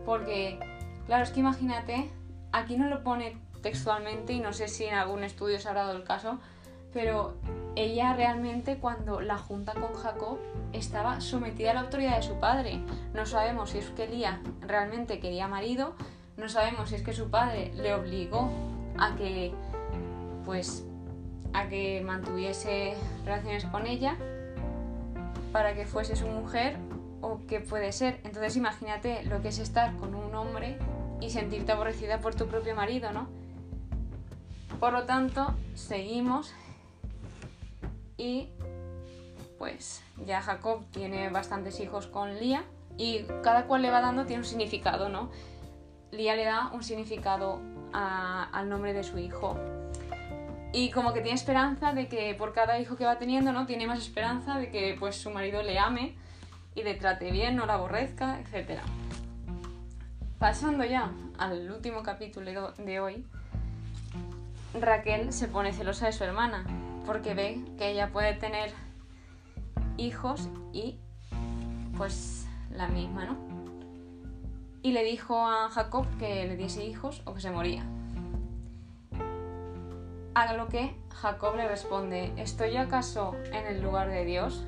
Porque, 0.05 0.59
claro, 1.07 1.23
es 1.23 1.31
que 1.31 1.41
imagínate, 1.41 2.11
aquí 2.53 2.77
no 2.77 2.89
lo 2.89 3.03
pone 3.03 3.39
textualmente 3.63 4.35
y 4.35 4.41
no 4.41 4.53
sé 4.53 4.69
si 4.69 4.85
en 4.85 4.95
algún 4.95 5.25
estudio 5.25 5.59
se 5.61 5.69
ha 5.71 5.73
dado 5.73 5.93
el 5.93 6.05
caso, 6.05 6.39
pero 6.93 7.37
ella 7.77 8.15
realmente 8.15 8.79
cuando 8.79 9.21
la 9.21 9.39
junta 9.39 9.73
con 9.75 9.95
Jacob 9.95 10.39
estaba 10.73 11.21
sometida 11.21 11.73
a 11.73 11.75
la 11.75 11.81
autoridad 11.81 12.17
de 12.17 12.23
su 12.23 12.39
padre. 12.39 12.81
No 13.13 13.27
sabemos 13.27 13.71
si 13.71 13.79
es 13.79 13.87
que 13.91 14.07
Lía 14.07 14.41
realmente 14.61 15.19
quería 15.19 15.49
marido, 15.49 15.95
no 16.37 16.49
sabemos 16.49 16.91
si 16.91 16.97
es 16.97 17.03
que 17.03 17.13
su 17.13 17.31
padre 17.31 17.73
le 17.75 17.95
obligó 17.95 18.51
a 18.99 19.15
que 19.17 19.53
pues 20.45 20.85
a 21.53 21.69
que 21.69 22.03
mantuviese 22.05 22.95
relaciones 23.25 23.65
con 23.67 23.87
ella 23.87 24.17
para 25.53 25.75
que 25.75 25.87
fuese 25.87 26.17
su 26.17 26.27
mujer 26.27 26.77
o 27.21 27.41
qué 27.49 27.61
puede 27.61 27.93
ser. 27.93 28.21
Entonces 28.25 28.57
imagínate 28.57 29.23
lo 29.25 29.41
que 29.41 29.49
es 29.49 29.59
estar 29.59 29.97
con 29.97 30.15
un 30.15 30.35
hombre 30.35 30.79
y 31.21 31.31
sentirte 31.31 31.73
aborrecida 31.73 32.19
por 32.19 32.35
tu 32.35 32.47
propio 32.47 32.75
marido, 32.75 33.13
¿no? 33.13 33.29
Por 34.81 34.93
lo 34.93 35.05
tanto, 35.05 35.55
seguimos 35.75 36.53
y 38.17 38.49
pues 39.59 40.03
ya 40.27 40.43
Jacob 40.43 40.85
tiene 40.91 41.29
bastantes 41.31 41.81
hijos 41.81 42.07
con 42.07 42.39
Lía 42.39 42.65
y 42.97 43.25
cada 43.43 43.67
cual 43.67 43.83
le 43.83 43.91
va 43.91 44.01
dando 44.01 44.25
tiene 44.25 44.43
un 44.43 44.47
significado, 44.47 45.09
¿no? 45.09 45.31
Lía 46.13 46.37
le 46.37 46.45
da 46.45 46.71
un 46.73 46.83
significado 46.83 47.61
al 47.93 48.69
nombre 48.69 48.93
de 48.93 49.05
su 49.05 49.19
hijo. 49.19 49.59
Y 50.73 50.91
como 50.91 51.13
que 51.13 51.21
tiene 51.21 51.37
esperanza 51.37 51.93
de 51.93 52.09
que 52.09 52.35
por 52.35 52.53
cada 52.53 52.81
hijo 52.81 52.97
que 52.97 53.05
va 53.05 53.19
teniendo, 53.19 53.53
¿no? 53.53 53.67
Tiene 53.67 53.87
más 53.87 54.01
esperanza 54.01 54.59
de 54.59 54.71
que 54.71 54.97
pues 54.99 55.17
su 55.17 55.31
marido 55.31 55.63
le 55.63 55.79
ame 55.79 56.17
y 56.75 56.83
le 56.83 56.95
trate 56.95 57.31
bien, 57.31 57.55
no 57.57 57.67
la 57.67 57.75
aborrezca, 57.75 58.41
etc. 58.41 58.81
Pasando 60.39 60.85
ya 60.85 61.13
al 61.39 61.71
último 61.71 62.03
capítulo 62.03 62.73
de 62.77 63.01
hoy, 63.01 63.27
Raquel 64.81 65.33
se 65.33 65.47
pone 65.47 65.73
celosa 65.73 66.07
de 66.07 66.13
su 66.13 66.25
hermana 66.25 66.84
porque 67.07 67.35
ve 67.35 67.65
que 67.79 67.91
ella 67.91 68.13
puede 68.13 68.35
tener 68.35 68.73
hijos 69.97 70.49
y 70.73 70.99
pues 71.97 72.47
la 72.71 72.89
misma, 72.89 73.27
¿no? 73.27 73.37
Y 74.83 74.93
le 74.93 75.05
dijo 75.05 75.47
a 75.47 75.69
Jacob 75.71 76.07
que 76.19 76.47
le 76.47 76.57
diese 76.57 76.85
hijos 76.85 77.23
o 77.25 77.35
que 77.35 77.41
se 77.41 77.51
moría. 77.51 77.85
A 80.35 80.53
lo 80.55 80.69
que 80.69 80.97
Jacob 81.15 81.57
le 81.57 81.69
responde, 81.69 82.33
¿estoy 82.37 82.77
acaso 82.77 83.35
en 83.53 83.67
el 83.67 83.83
lugar 83.83 84.11
de 84.11 84.25
Dios? 84.25 84.65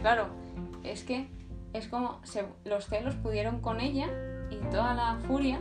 Claro, 0.00 0.28
es 0.84 1.02
que 1.02 1.28
es 1.72 1.88
como 1.88 2.20
los 2.64 2.86
celos 2.86 3.16
pudieron 3.16 3.60
con 3.60 3.80
ella 3.80 4.08
y 4.50 4.56
toda 4.70 4.94
la 4.94 5.16
furia 5.26 5.58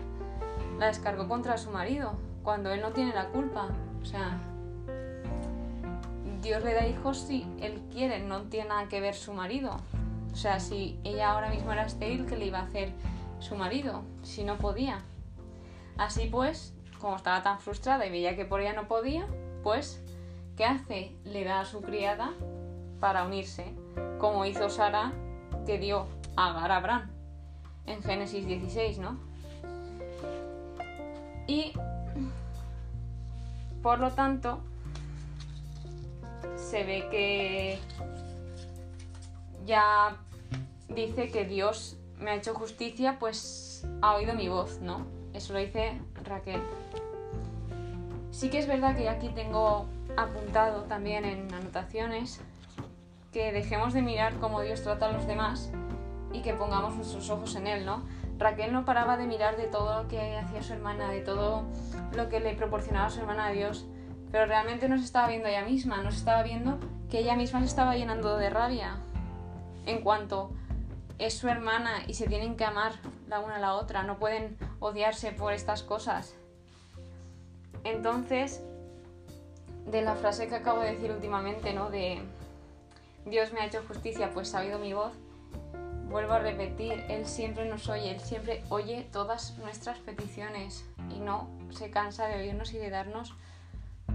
la 0.79 0.87
descargó 0.87 1.27
contra 1.27 1.57
su 1.57 1.71
marido 1.71 2.13
cuando 2.43 2.71
él 2.71 2.81
no 2.81 2.91
tiene 2.91 3.13
la 3.13 3.29
culpa. 3.29 3.69
O 4.01 4.05
sea, 4.05 4.39
Dios 6.43 6.61
le 6.61 6.73
da 6.73 6.85
hijos 6.85 7.19
si 7.19 7.47
él 7.61 7.81
quiere, 7.89 8.19
no 8.19 8.41
tiene 8.43 8.69
nada 8.69 8.89
que 8.89 8.99
ver 8.99 9.15
su 9.15 9.33
marido. 9.33 9.77
O 10.33 10.35
sea, 10.35 10.59
si 10.59 10.99
ella 11.05 11.31
ahora 11.31 11.49
mismo 11.49 11.71
era 11.71 11.85
estéril, 11.85 12.25
¿qué 12.25 12.35
le 12.35 12.47
iba 12.47 12.59
a 12.59 12.63
hacer 12.63 12.91
su 13.39 13.55
marido? 13.55 14.03
Si 14.23 14.43
no 14.43 14.57
podía. 14.57 14.99
Así 15.97 16.27
pues, 16.29 16.73
como 16.99 17.15
estaba 17.15 17.43
tan 17.43 17.61
frustrada 17.61 18.05
y 18.05 18.11
veía 18.11 18.35
que 18.35 18.43
por 18.43 18.59
ella 18.59 18.73
no 18.73 18.89
podía, 18.89 19.25
pues, 19.63 20.03
¿qué 20.57 20.65
hace? 20.65 21.15
Le 21.23 21.45
da 21.45 21.61
a 21.61 21.65
su 21.65 21.81
criada 21.81 22.33
para 22.99 23.23
unirse, 23.23 23.73
como 24.19 24.45
hizo 24.45 24.69
Sara 24.69 25.13
que 25.65 25.79
dio 25.79 26.07
a 26.35 26.49
Agar 26.49 26.71
a 26.71 26.77
Abraham 26.77 27.11
en 27.85 28.03
Génesis 28.03 28.45
16, 28.45 28.99
¿no? 28.99 29.17
Y 31.47 31.73
por 33.81 33.99
lo 33.99 34.11
tanto, 34.11 34.61
se 36.73 36.83
ve 36.85 37.07
que 37.11 37.77
ya 39.63 40.17
dice 40.89 41.29
que 41.29 41.45
Dios 41.45 41.97
me 42.17 42.31
ha 42.31 42.35
hecho 42.35 42.55
justicia, 42.55 43.17
pues 43.19 43.87
ha 44.01 44.15
oído 44.15 44.33
mi 44.33 44.49
voz, 44.49 44.79
¿no? 44.81 45.05
Eso 45.33 45.53
lo 45.53 45.59
dice 45.59 46.01
Raquel. 46.23 46.63
Sí 48.31 48.49
que 48.49 48.57
es 48.57 48.65
verdad 48.65 48.97
que 48.97 49.07
aquí 49.07 49.29
tengo 49.29 49.85
apuntado 50.17 50.85
también 50.85 51.25
en 51.25 51.53
anotaciones 51.53 52.41
que 53.31 53.51
dejemos 53.51 53.93
de 53.93 54.01
mirar 54.01 54.33
cómo 54.39 54.61
Dios 54.61 54.81
trata 54.81 55.09
a 55.09 55.11
los 55.11 55.27
demás 55.27 55.69
y 56.33 56.41
que 56.41 56.55
pongamos 56.55 56.95
nuestros 56.95 57.29
ojos 57.29 57.55
en 57.55 57.67
Él, 57.67 57.85
¿no? 57.85 58.03
Raquel 58.39 58.73
no 58.73 58.83
paraba 58.83 59.15
de 59.15 59.27
mirar 59.27 59.57
de 59.57 59.67
todo 59.67 60.01
lo 60.01 60.09
que 60.09 60.37
hacía 60.37 60.63
su 60.63 60.73
hermana, 60.73 61.11
de 61.11 61.21
todo 61.21 61.65
lo 62.15 62.29
que 62.29 62.39
le 62.39 62.55
proporcionaba 62.55 63.11
su 63.11 63.19
hermana 63.19 63.45
a 63.45 63.51
Dios, 63.51 63.85
pero 64.33 64.47
realmente 64.47 64.89
no 64.89 64.97
se 64.97 65.03
estaba 65.03 65.27
viendo 65.27 65.47
ella 65.47 65.63
misma, 65.63 66.01
no 66.01 66.09
estaba 66.09 66.41
viendo 66.41 66.79
que 67.11 67.19
ella 67.19 67.35
misma 67.35 67.59
se 67.59 67.67
estaba 67.67 67.95
llenando 67.95 68.35
de 68.35 68.49
rabia 68.49 68.97
en 69.85 70.01
cuanto 70.01 70.49
es 71.19 71.37
su 71.37 71.49
hermana 71.49 72.01
y 72.07 72.15
se 72.15 72.25
tienen 72.25 72.55
que 72.55 72.65
amar 72.65 72.93
la 73.27 73.41
una 73.41 73.57
a 73.57 73.59
la 73.59 73.75
otra, 73.75 74.01
no 74.01 74.17
pueden 74.17 74.57
odiarse 74.79 75.33
por 75.33 75.53
estas 75.53 75.83
cosas. 75.83 76.33
Entonces, 77.83 78.63
de 79.85 80.01
la 80.01 80.15
frase 80.15 80.47
que 80.47 80.55
acabo 80.55 80.81
de 80.81 80.95
decir 80.95 81.11
últimamente, 81.11 81.71
¿no? 81.75 81.91
De 81.91 82.19
Dios 83.27 83.53
me 83.53 83.59
ha 83.59 83.67
hecho 83.67 83.83
justicia, 83.87 84.31
pues 84.33 84.55
ha 84.55 84.61
oído 84.61 84.79
mi 84.79 84.93
voz, 84.93 85.13
vuelvo 86.09 86.33
a 86.33 86.39
repetir, 86.39 87.05
Él 87.07 87.27
siempre 87.27 87.69
nos 87.69 87.87
oye, 87.87 88.09
Él 88.09 88.19
siempre 88.19 88.63
oye 88.69 89.07
todas 89.11 89.59
nuestras 89.59 89.99
peticiones 89.99 90.89
y 91.15 91.19
no 91.19 91.47
se 91.69 91.91
cansa 91.91 92.25
de 92.25 92.37
oírnos 92.37 92.73
y 92.73 92.79
de 92.79 92.89
darnos 92.89 93.35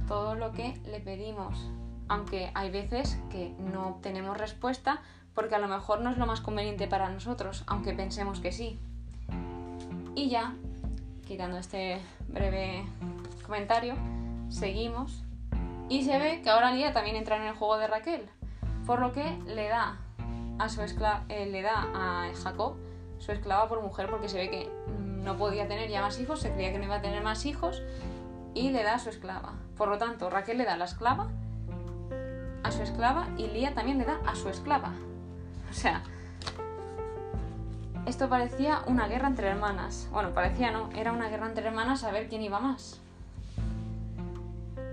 todo 0.06 0.34
lo 0.34 0.52
que 0.52 0.74
le 0.84 1.00
pedimos. 1.00 1.70
Aunque 2.08 2.50
hay 2.54 2.70
veces 2.70 3.18
que 3.30 3.54
no 3.58 3.88
obtenemos 3.88 4.36
respuesta 4.36 5.02
porque 5.34 5.54
a 5.54 5.58
lo 5.58 5.68
mejor 5.68 6.00
no 6.00 6.10
es 6.10 6.18
lo 6.18 6.26
más 6.26 6.40
conveniente 6.40 6.88
para 6.88 7.10
nosotros, 7.10 7.62
aunque 7.66 7.92
pensemos 7.92 8.40
que 8.40 8.50
sí. 8.50 8.78
Y 10.14 10.28
ya, 10.28 10.54
quitando 11.26 11.58
este 11.58 12.00
breve 12.28 12.84
comentario, 13.46 13.94
seguimos 14.48 15.22
y 15.88 16.04
se 16.04 16.18
ve 16.18 16.42
que 16.42 16.50
ahora 16.50 16.72
Lía 16.72 16.92
también 16.92 17.16
entra 17.16 17.36
en 17.36 17.42
el 17.44 17.54
juego 17.54 17.78
de 17.78 17.86
Raquel, 17.86 18.28
por 18.86 19.00
lo 19.00 19.12
que 19.12 19.38
le 19.46 19.68
da 19.68 19.98
a 20.58 20.68
su 20.68 20.82
esclava, 20.82 21.24
eh, 21.28 21.46
le 21.46 21.62
da 21.62 21.86
a 21.94 22.34
Jacob 22.34 22.76
su 23.18 23.32
esclava 23.32 23.68
por 23.68 23.82
mujer 23.82 24.08
porque 24.10 24.28
se 24.28 24.38
ve 24.38 24.50
que 24.50 24.70
no 24.88 25.36
podía 25.36 25.68
tener 25.68 25.88
ya 25.88 26.00
más 26.00 26.18
hijos, 26.18 26.40
se 26.40 26.52
creía 26.52 26.72
que 26.72 26.78
no 26.78 26.84
iba 26.84 26.96
a 26.96 27.02
tener 27.02 27.22
más 27.22 27.46
hijos 27.46 27.82
y 28.54 28.70
le 28.70 28.82
da 28.82 28.94
a 28.94 28.98
su 28.98 29.08
esclava. 29.08 29.54
Por 29.78 29.88
lo 29.88 29.96
tanto, 29.96 30.28
Raquel 30.28 30.58
le 30.58 30.64
da 30.64 30.76
la 30.76 30.84
esclava 30.84 31.28
a 32.64 32.70
su 32.72 32.82
esclava 32.82 33.28
y 33.38 33.46
Lía 33.46 33.72
también 33.72 33.98
le 33.98 34.04
da 34.04 34.18
a 34.26 34.34
su 34.34 34.48
esclava. 34.48 34.92
O 35.70 35.72
sea, 35.72 36.02
esto 38.04 38.28
parecía 38.28 38.82
una 38.86 39.06
guerra 39.06 39.28
entre 39.28 39.48
hermanas. 39.48 40.08
Bueno, 40.10 40.34
parecía 40.34 40.72
no, 40.72 40.90
era 40.92 41.12
una 41.12 41.28
guerra 41.28 41.46
entre 41.46 41.68
hermanas 41.68 42.02
a 42.02 42.10
ver 42.10 42.28
quién 42.28 42.42
iba 42.42 42.58
más. 42.58 43.00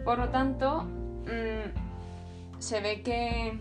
Por 0.06 0.20
lo 0.20 0.30
tanto, 0.30 0.84
mm, 0.84 2.60
se 2.60 2.80
ve 2.80 3.01
que 3.01 3.60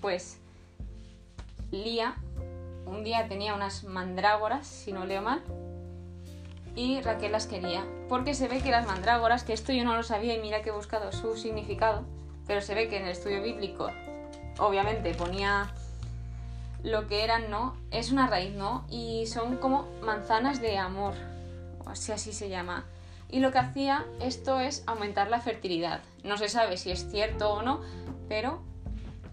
pues 0.00 0.40
Lía 1.70 2.16
un 2.86 3.04
día 3.04 3.28
tenía 3.28 3.54
unas 3.54 3.84
mandrágoras, 3.84 4.66
si 4.66 4.92
no 4.92 5.06
leo 5.06 5.22
mal, 5.22 5.42
y 6.74 7.00
Raquel 7.00 7.32
las 7.32 7.46
quería. 7.46 7.84
Porque 8.08 8.34
se 8.34 8.48
ve 8.48 8.60
que 8.60 8.70
las 8.70 8.86
mandrágoras, 8.86 9.44
que 9.44 9.52
esto 9.52 9.72
yo 9.72 9.84
no 9.84 9.96
lo 9.96 10.02
sabía 10.02 10.34
y 10.34 10.40
mira 10.40 10.62
que 10.62 10.70
he 10.70 10.72
buscado 10.72 11.12
su 11.12 11.36
significado, 11.36 12.04
pero 12.46 12.60
se 12.60 12.74
ve 12.74 12.88
que 12.88 12.96
en 12.96 13.04
el 13.04 13.12
estudio 13.12 13.42
bíblico, 13.42 13.88
obviamente 14.58 15.14
ponía 15.14 15.72
lo 16.82 17.06
que 17.06 17.24
eran, 17.24 17.50
¿no? 17.50 17.76
Es 17.90 18.10
una 18.10 18.26
raíz, 18.26 18.54
¿no? 18.54 18.84
Y 18.90 19.26
son 19.26 19.56
como 19.56 19.86
manzanas 20.02 20.60
de 20.60 20.78
amor, 20.78 21.14
o 21.84 21.90
así, 21.90 22.12
así 22.12 22.32
se 22.32 22.48
llama. 22.48 22.84
Y 23.30 23.40
lo 23.40 23.52
que 23.52 23.58
hacía 23.58 24.04
esto 24.20 24.60
es 24.60 24.82
aumentar 24.86 25.30
la 25.30 25.40
fertilidad. 25.40 26.02
No 26.22 26.36
se 26.36 26.48
sabe 26.48 26.76
si 26.76 26.90
es 26.90 27.10
cierto 27.10 27.52
o 27.52 27.62
no, 27.62 27.80
pero 28.28 28.60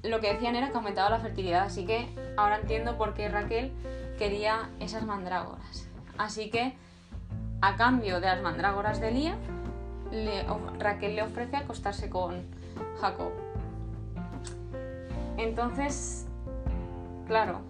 lo 0.04 0.22
que 0.22 0.34
decían 0.34 0.56
era 0.56 0.70
que 0.70 0.78
aumentaba 0.78 1.10
la 1.10 1.20
fertilidad. 1.20 1.64
Así 1.64 1.86
que 1.86 2.08
ahora 2.38 2.60
entiendo 2.60 2.98
por 2.98 3.14
qué 3.14 3.28
Raquel 3.28 3.74
quería 4.18 4.70
esas 4.80 5.04
mandrágoras. 5.04 5.88
Así 6.18 6.50
que 6.50 6.78
a 7.62 7.76
cambio 7.76 8.20
de 8.20 8.28
las 8.28 8.42
mandrágoras 8.42 9.00
de 9.00 9.12
Lía, 9.12 9.36
Raquel 10.80 11.16
le 11.16 11.24
ofrece 11.24 11.58
acostarse 11.58 12.10
con 12.10 12.42
Jacob. 13.00 13.32
Entonces, 15.38 16.28
claro, 17.28 17.62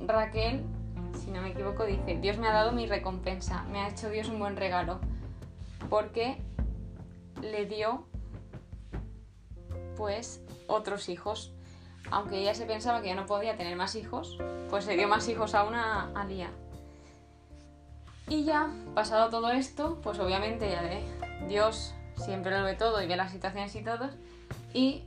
Raquel, 0.00 0.62
si 1.18 1.30
no 1.30 1.42
me 1.42 1.50
equivoco, 1.50 1.84
dice, 1.84 2.18
Dios 2.20 2.38
me 2.38 2.48
ha 2.48 2.52
dado 2.52 2.72
mi 2.72 2.86
recompensa, 2.86 3.64
me 3.64 3.80
ha 3.80 3.88
hecho 3.88 4.10
Dios 4.10 4.28
un 4.28 4.38
buen 4.38 4.56
regalo, 4.56 5.00
porque 5.88 6.42
le 7.40 7.66
dio, 7.66 8.06
pues, 9.96 10.42
otros 10.66 11.08
hijos. 11.08 11.52
Aunque 12.10 12.38
ella 12.38 12.54
se 12.54 12.66
pensaba 12.66 13.02
que 13.02 13.08
ya 13.08 13.16
no 13.16 13.26
podía 13.26 13.56
tener 13.56 13.76
más 13.76 13.96
hijos, 13.96 14.38
pues 14.70 14.86
le 14.86 14.96
dio 14.96 15.08
más 15.08 15.28
hijos 15.28 15.54
a, 15.54 16.10
a 16.14 16.24
Lía. 16.24 16.50
Y 18.28 18.44
ya, 18.44 18.70
pasado 18.94 19.30
todo 19.30 19.50
esto, 19.50 20.00
pues 20.02 20.18
obviamente 20.18 20.68
ya 20.68 20.82
Dios 21.46 21.94
siempre 22.16 22.58
lo 22.58 22.64
ve 22.64 22.74
todo 22.74 23.00
y 23.02 23.06
ve 23.06 23.16
las 23.16 23.30
situaciones 23.30 23.74
y 23.76 23.82
todo, 23.82 24.10
y 24.74 25.04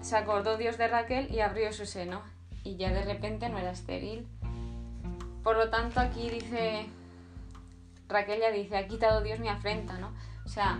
se 0.00 0.16
acordó 0.16 0.56
Dios 0.56 0.78
de 0.78 0.88
Raquel 0.88 1.30
y 1.30 1.40
abrió 1.40 1.72
su 1.72 1.84
seno, 1.84 2.22
y 2.64 2.76
ya 2.76 2.90
de 2.90 3.02
repente 3.02 3.48
no 3.48 3.58
era 3.58 3.72
estéril. 3.72 4.26
Por 5.42 5.56
lo 5.56 5.70
tanto, 5.70 6.00
aquí 6.00 6.30
dice, 6.30 6.86
Raquel 8.08 8.40
ya 8.40 8.50
dice, 8.50 8.78
ha 8.78 8.86
quitado 8.86 9.20
Dios 9.22 9.38
mi 9.38 9.48
afrenta, 9.48 9.98
¿no? 9.98 10.12
O 10.46 10.48
sea, 10.48 10.78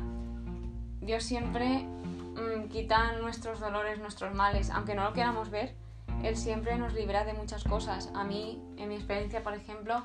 Dios 1.01 1.25
siempre 1.25 1.81
mmm, 1.81 2.69
quita 2.69 3.13
nuestros 3.13 3.61
dolores, 3.61 3.99
nuestros 3.99 4.35
males, 4.35 4.71
aunque 4.71 4.95
no 4.95 5.05
lo 5.05 5.13
queramos 5.13 5.51
ver, 5.51 5.75
Él 6.23 6.37
siempre 6.37 6.79
nos 6.79 6.95
libera 6.95 7.25
de 7.25 7.35
muchas 7.35 7.65
cosas. 7.65 8.11
A 8.15 8.25
mí, 8.25 8.63
en 8.77 8.89
mi 8.89 8.95
experiencia, 8.95 9.43
por 9.43 9.55
ejemplo, 9.55 10.05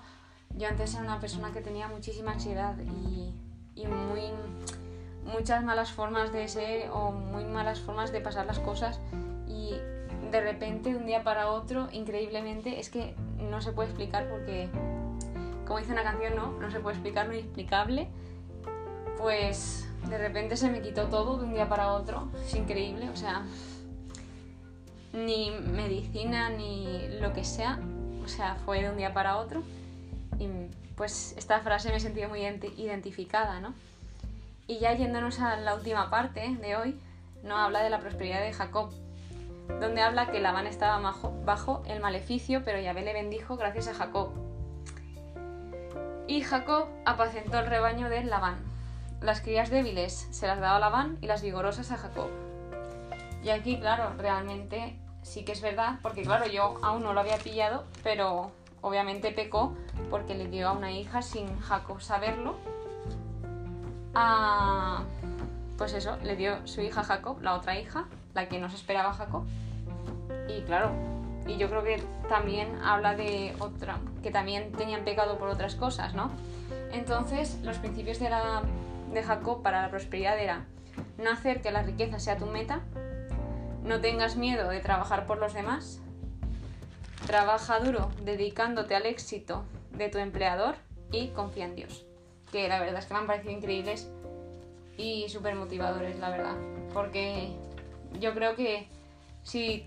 yo 0.56 0.68
antes 0.68 0.94
era 0.94 1.04
una 1.04 1.20
persona 1.20 1.52
que 1.52 1.62
tenía 1.62 1.88
muchísima 1.88 2.32
ansiedad 2.34 2.76
y, 2.80 3.34
muy, 3.86 4.22
muchas 5.24 5.64
malas 5.64 5.92
formas 5.92 6.32
de 6.32 6.48
ser 6.48 6.90
o 6.90 7.12
muy 7.12 7.46
malas 7.46 7.80
formas 7.80 8.12
de 8.12 8.22
pasar 8.22 8.46
las 8.46 8.60
cosas 8.60 9.00
y 9.48 9.76
de 10.32 10.42
repente 10.42 10.92
de 10.92 10.98
un 10.98 11.06
día 11.06 11.24
para 11.24 11.52
otro, 11.52 11.88
increíblemente, 11.92 12.80
es 12.80 12.90
que 12.90 13.16
no 13.38 13.62
se 13.62 13.72
puede 13.72 13.90
explicar 13.90 14.28
porque, 14.30 14.70
como 15.66 15.80
dice 15.80 15.92
una 15.92 16.04
canción, 16.04 16.36
no, 16.36 16.52
no 16.60 16.72
se 16.72 16.80
puede 16.80 16.96
explicar 16.96 17.28
lo 17.28 17.34
inexplicable, 17.34 18.10
pues 19.18 19.88
de 20.10 20.18
repente 20.18 20.58
se 20.58 20.70
me 20.70 20.82
quitó 20.82 21.08
todo 21.08 21.38
de 21.38 21.46
un 21.46 21.54
día 21.54 21.70
para 21.70 21.94
otro, 21.94 22.30
es 22.44 22.56
increíble, 22.56 23.10
o 23.10 23.16
sea, 23.16 23.46
ni 25.14 25.52
medicina 25.52 26.50
ni 26.50 27.08
lo 27.20 27.34
que 27.34 27.44
sea, 27.44 27.80
o 28.24 28.28
sea, 28.28 28.56
fue 28.66 28.82
de 28.82 28.90
un 28.90 28.98
día 28.98 29.14
para 29.14 29.38
otro. 29.38 29.64
Y 30.40 30.48
pues 30.96 31.34
esta 31.38 31.60
frase 31.62 31.90
me 31.90 31.98
he 31.98 32.00
sentido 32.00 32.30
muy 32.30 32.46
identificada, 32.78 33.60
¿no? 33.60 33.74
Y 34.68 34.80
ya 34.80 34.94
yéndonos 34.94 35.40
a 35.40 35.56
la 35.58 35.76
última 35.76 36.10
parte 36.10 36.58
de 36.62 36.76
hoy, 36.76 37.00
no 37.44 37.58
habla 37.58 37.82
de 37.82 37.90
la 37.90 38.00
prosperidad 38.00 38.42
de 38.42 38.52
Jacob, 38.52 38.92
donde 39.80 40.02
habla 40.02 40.30
que 40.32 40.40
Labán 40.40 40.68
estaba 40.68 41.00
bajo 41.46 41.84
el 41.88 42.02
maleficio, 42.02 42.64
pero 42.66 42.80
Yahvé 42.80 43.04
le 43.04 43.14
bendijo 43.14 43.58
gracias 43.58 43.88
a 43.88 43.94
Jacob. 43.94 44.32
Y 46.28 46.42
Jacob 46.42 46.88
apacentó 47.06 47.60
el 47.60 47.68
rebaño 47.68 48.10
de 48.10 48.24
Labán. 48.24 48.58
Las 49.22 49.42
crías 49.42 49.70
débiles 49.70 50.28
se 50.32 50.48
las 50.48 50.60
daba 50.60 50.80
Labán 50.80 51.18
y 51.22 51.28
las 51.28 51.42
vigorosas 51.42 51.92
a 51.92 51.98
Jacob. 51.98 52.30
Y 53.44 53.50
aquí, 53.50 53.80
claro, 53.80 54.14
realmente 54.18 55.00
sí 55.22 55.46
que 55.46 55.54
es 55.54 55.62
verdad, 55.62 56.00
porque 56.02 56.24
claro, 56.24 56.46
yo 56.48 56.76
aún 56.84 57.04
no 57.04 57.14
lo 57.14 57.22
había 57.22 57.38
pillado, 57.38 57.86
pero 58.04 58.52
obviamente 58.82 59.32
pecó 59.32 59.76
porque 60.10 60.36
le 60.36 60.48
dio 60.48 60.70
a 60.70 60.72
una 60.72 60.92
hija 60.92 61.22
sin 61.22 61.60
Jacob 61.60 62.02
saberlo. 62.02 62.56
pues 65.78 65.94
eso, 65.94 66.18
le 66.24 66.36
dio 66.36 66.66
su 66.66 66.82
hija 66.82 67.02
a 67.02 67.04
Jacob, 67.04 67.42
la 67.42 67.54
otra 67.54 67.80
hija, 67.80 68.06
la 68.34 68.50
que 68.50 68.60
no 68.60 68.70
se 68.70 68.76
esperaba 68.76 69.14
Jacob. 69.14 69.44
Y 70.48 70.62
claro, 70.62 70.92
y 71.48 71.58
yo 71.58 71.70
creo 71.70 71.84
que 71.84 72.04
también 72.28 72.82
habla 72.84 73.16
de 73.16 73.56
otra, 73.60 73.98
que 74.22 74.32
también 74.32 74.72
tenían 74.72 75.04
pecado 75.04 75.38
por 75.38 75.50
otras 75.50 75.76
cosas, 75.76 76.14
¿no? 76.14 76.32
Entonces, 76.92 77.60
los 77.64 77.78
principios 77.78 78.20
de, 78.20 78.30
la, 78.30 78.64
de 79.14 79.24
Jacob 79.24 79.62
para 79.62 79.82
la 79.82 79.90
prosperidad 79.90 80.40
era 80.40 80.66
no 81.18 81.32
hacer 81.32 81.62
que 81.62 81.72
la 81.72 81.84
riqueza 81.84 82.20
sea 82.20 82.38
tu 82.38 82.46
meta, 82.46 82.82
no 83.84 84.02
tengas 84.02 84.36
miedo 84.36 84.70
de 84.70 84.80
trabajar 84.80 85.26
por 85.26 85.38
los 85.38 85.54
demás, 85.54 86.02
Trabaja 87.26 87.80
duro 87.80 88.12
dedicándote 88.24 88.96
al 88.96 89.06
éxito 89.06 89.66
de 89.92 90.10
tu 90.10 90.18
empleador 90.18 90.76
y 91.12 91.30
confía 91.30 91.66
en 91.66 91.76
Dios. 91.76 92.06
Que 92.52 92.68
la 92.68 92.80
verdad 92.80 93.00
es 93.00 93.06
que 93.06 93.14
me 93.14 93.20
han 93.20 93.28
parecido 93.28 93.52
increíbles 93.52 94.10
y 94.98 95.28
súper 95.30 95.56
motivadores, 95.56 96.18
la 96.20 96.30
verdad. 96.30 96.56
Porque 96.94 97.52
yo 98.20 98.34
creo 98.34 98.56
que 98.56 98.88
si 99.44 99.86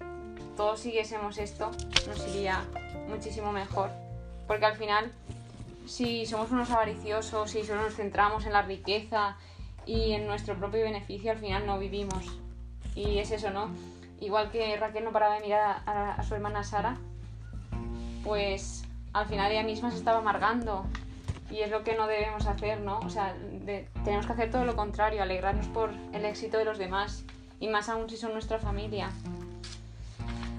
todos 0.57 0.81
siguiésemos 0.81 1.39
esto, 1.39 1.71
nos 2.07 2.29
iría 2.29 2.65
muchísimo 3.09 3.53
mejor. 3.53 3.91
Porque 4.47 4.67
al 4.67 4.77
final, 4.77 5.13
si 5.87 6.27
somos 6.27 6.51
unos 6.51 6.71
avariciosos, 6.71 7.51
si 7.51 7.63
solo 7.63 7.83
nos 7.83 7.95
centramos 7.95 8.47
en 8.47 8.53
la 8.53 8.63
riqueza 8.63 9.37
y 9.87 10.13
en 10.13 10.27
nuestro 10.27 10.57
propio 10.57 10.83
beneficio, 10.83 11.33
al 11.33 11.39
final 11.39 11.67
no 11.67 11.79
vivimos. 11.79 12.27
Y 12.95 13.19
es 13.19 13.31
eso, 13.31 13.51
¿no? 13.51 13.71
Igual 14.21 14.51
que 14.51 14.77
Raquel 14.77 15.05
no 15.05 15.13
paraba 15.13 15.37
de 15.37 15.41
mirar 15.41 15.83
a, 15.87 16.15
a 16.15 16.23
su 16.23 16.35
hermana 16.35 16.63
Sara, 16.63 16.99
pues 18.25 18.85
al 19.13 19.27
final 19.27 19.51
ella 19.51 19.63
misma 19.63 19.91
se 19.91 19.99
estaba 19.99 20.19
amargando. 20.19 20.85
Y 21.51 21.61
es 21.61 21.71
lo 21.71 21.83
que 21.83 21.97
no 21.97 22.07
debemos 22.07 22.47
hacer, 22.47 22.81
¿no? 22.81 23.01
O 23.01 23.11
sea, 23.11 23.35
tenemos 24.05 24.27
que 24.27 24.33
hacer 24.33 24.51
todo 24.51 24.65
lo 24.65 24.77
contrario, 24.77 25.23
alegrarnos 25.23 25.67
por 25.67 25.91
el 26.13 26.25
éxito 26.25 26.59
de 26.59 26.65
los 26.65 26.79
demás. 26.79 27.25
Y 27.59 27.69
más 27.69 27.89
aún 27.89 28.09
si 28.09 28.17
son 28.17 28.33
nuestra 28.33 28.59
familia. 28.59 29.11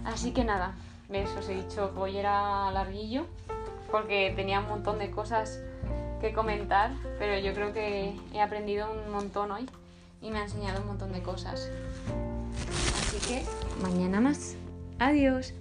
Así 0.04 0.32
que 0.32 0.44
nada, 0.44 0.76
ves, 1.10 1.30
os 1.38 1.48
he 1.48 1.56
dicho 1.56 1.94
que 1.94 2.00
hoy 2.00 2.18
era 2.18 2.72
larguillo, 2.72 3.26
porque 3.90 4.34
tenía 4.36 4.60
un 4.60 4.68
montón 4.68 5.00
de 5.00 5.12
cosas 5.12 5.62
que 6.20 6.34
comentar, 6.34 6.92
pero 7.20 7.40
yo 7.40 7.54
creo 7.54 7.74
que 7.74 8.16
he 8.34 8.42
aprendido 8.42 8.92
un 8.92 9.12
montón 9.12 9.52
hoy 9.52 9.70
y 10.22 10.30
me 10.30 10.40
ha 10.40 10.44
enseñado 10.44 10.82
un 10.82 10.88
montón 10.88 11.12
de 11.12 11.22
cosas. 11.22 11.70
Así 13.00 13.18
que 13.28 13.44
mañana 13.82 14.22
más. 14.22 14.56
Adiós. 15.00 15.54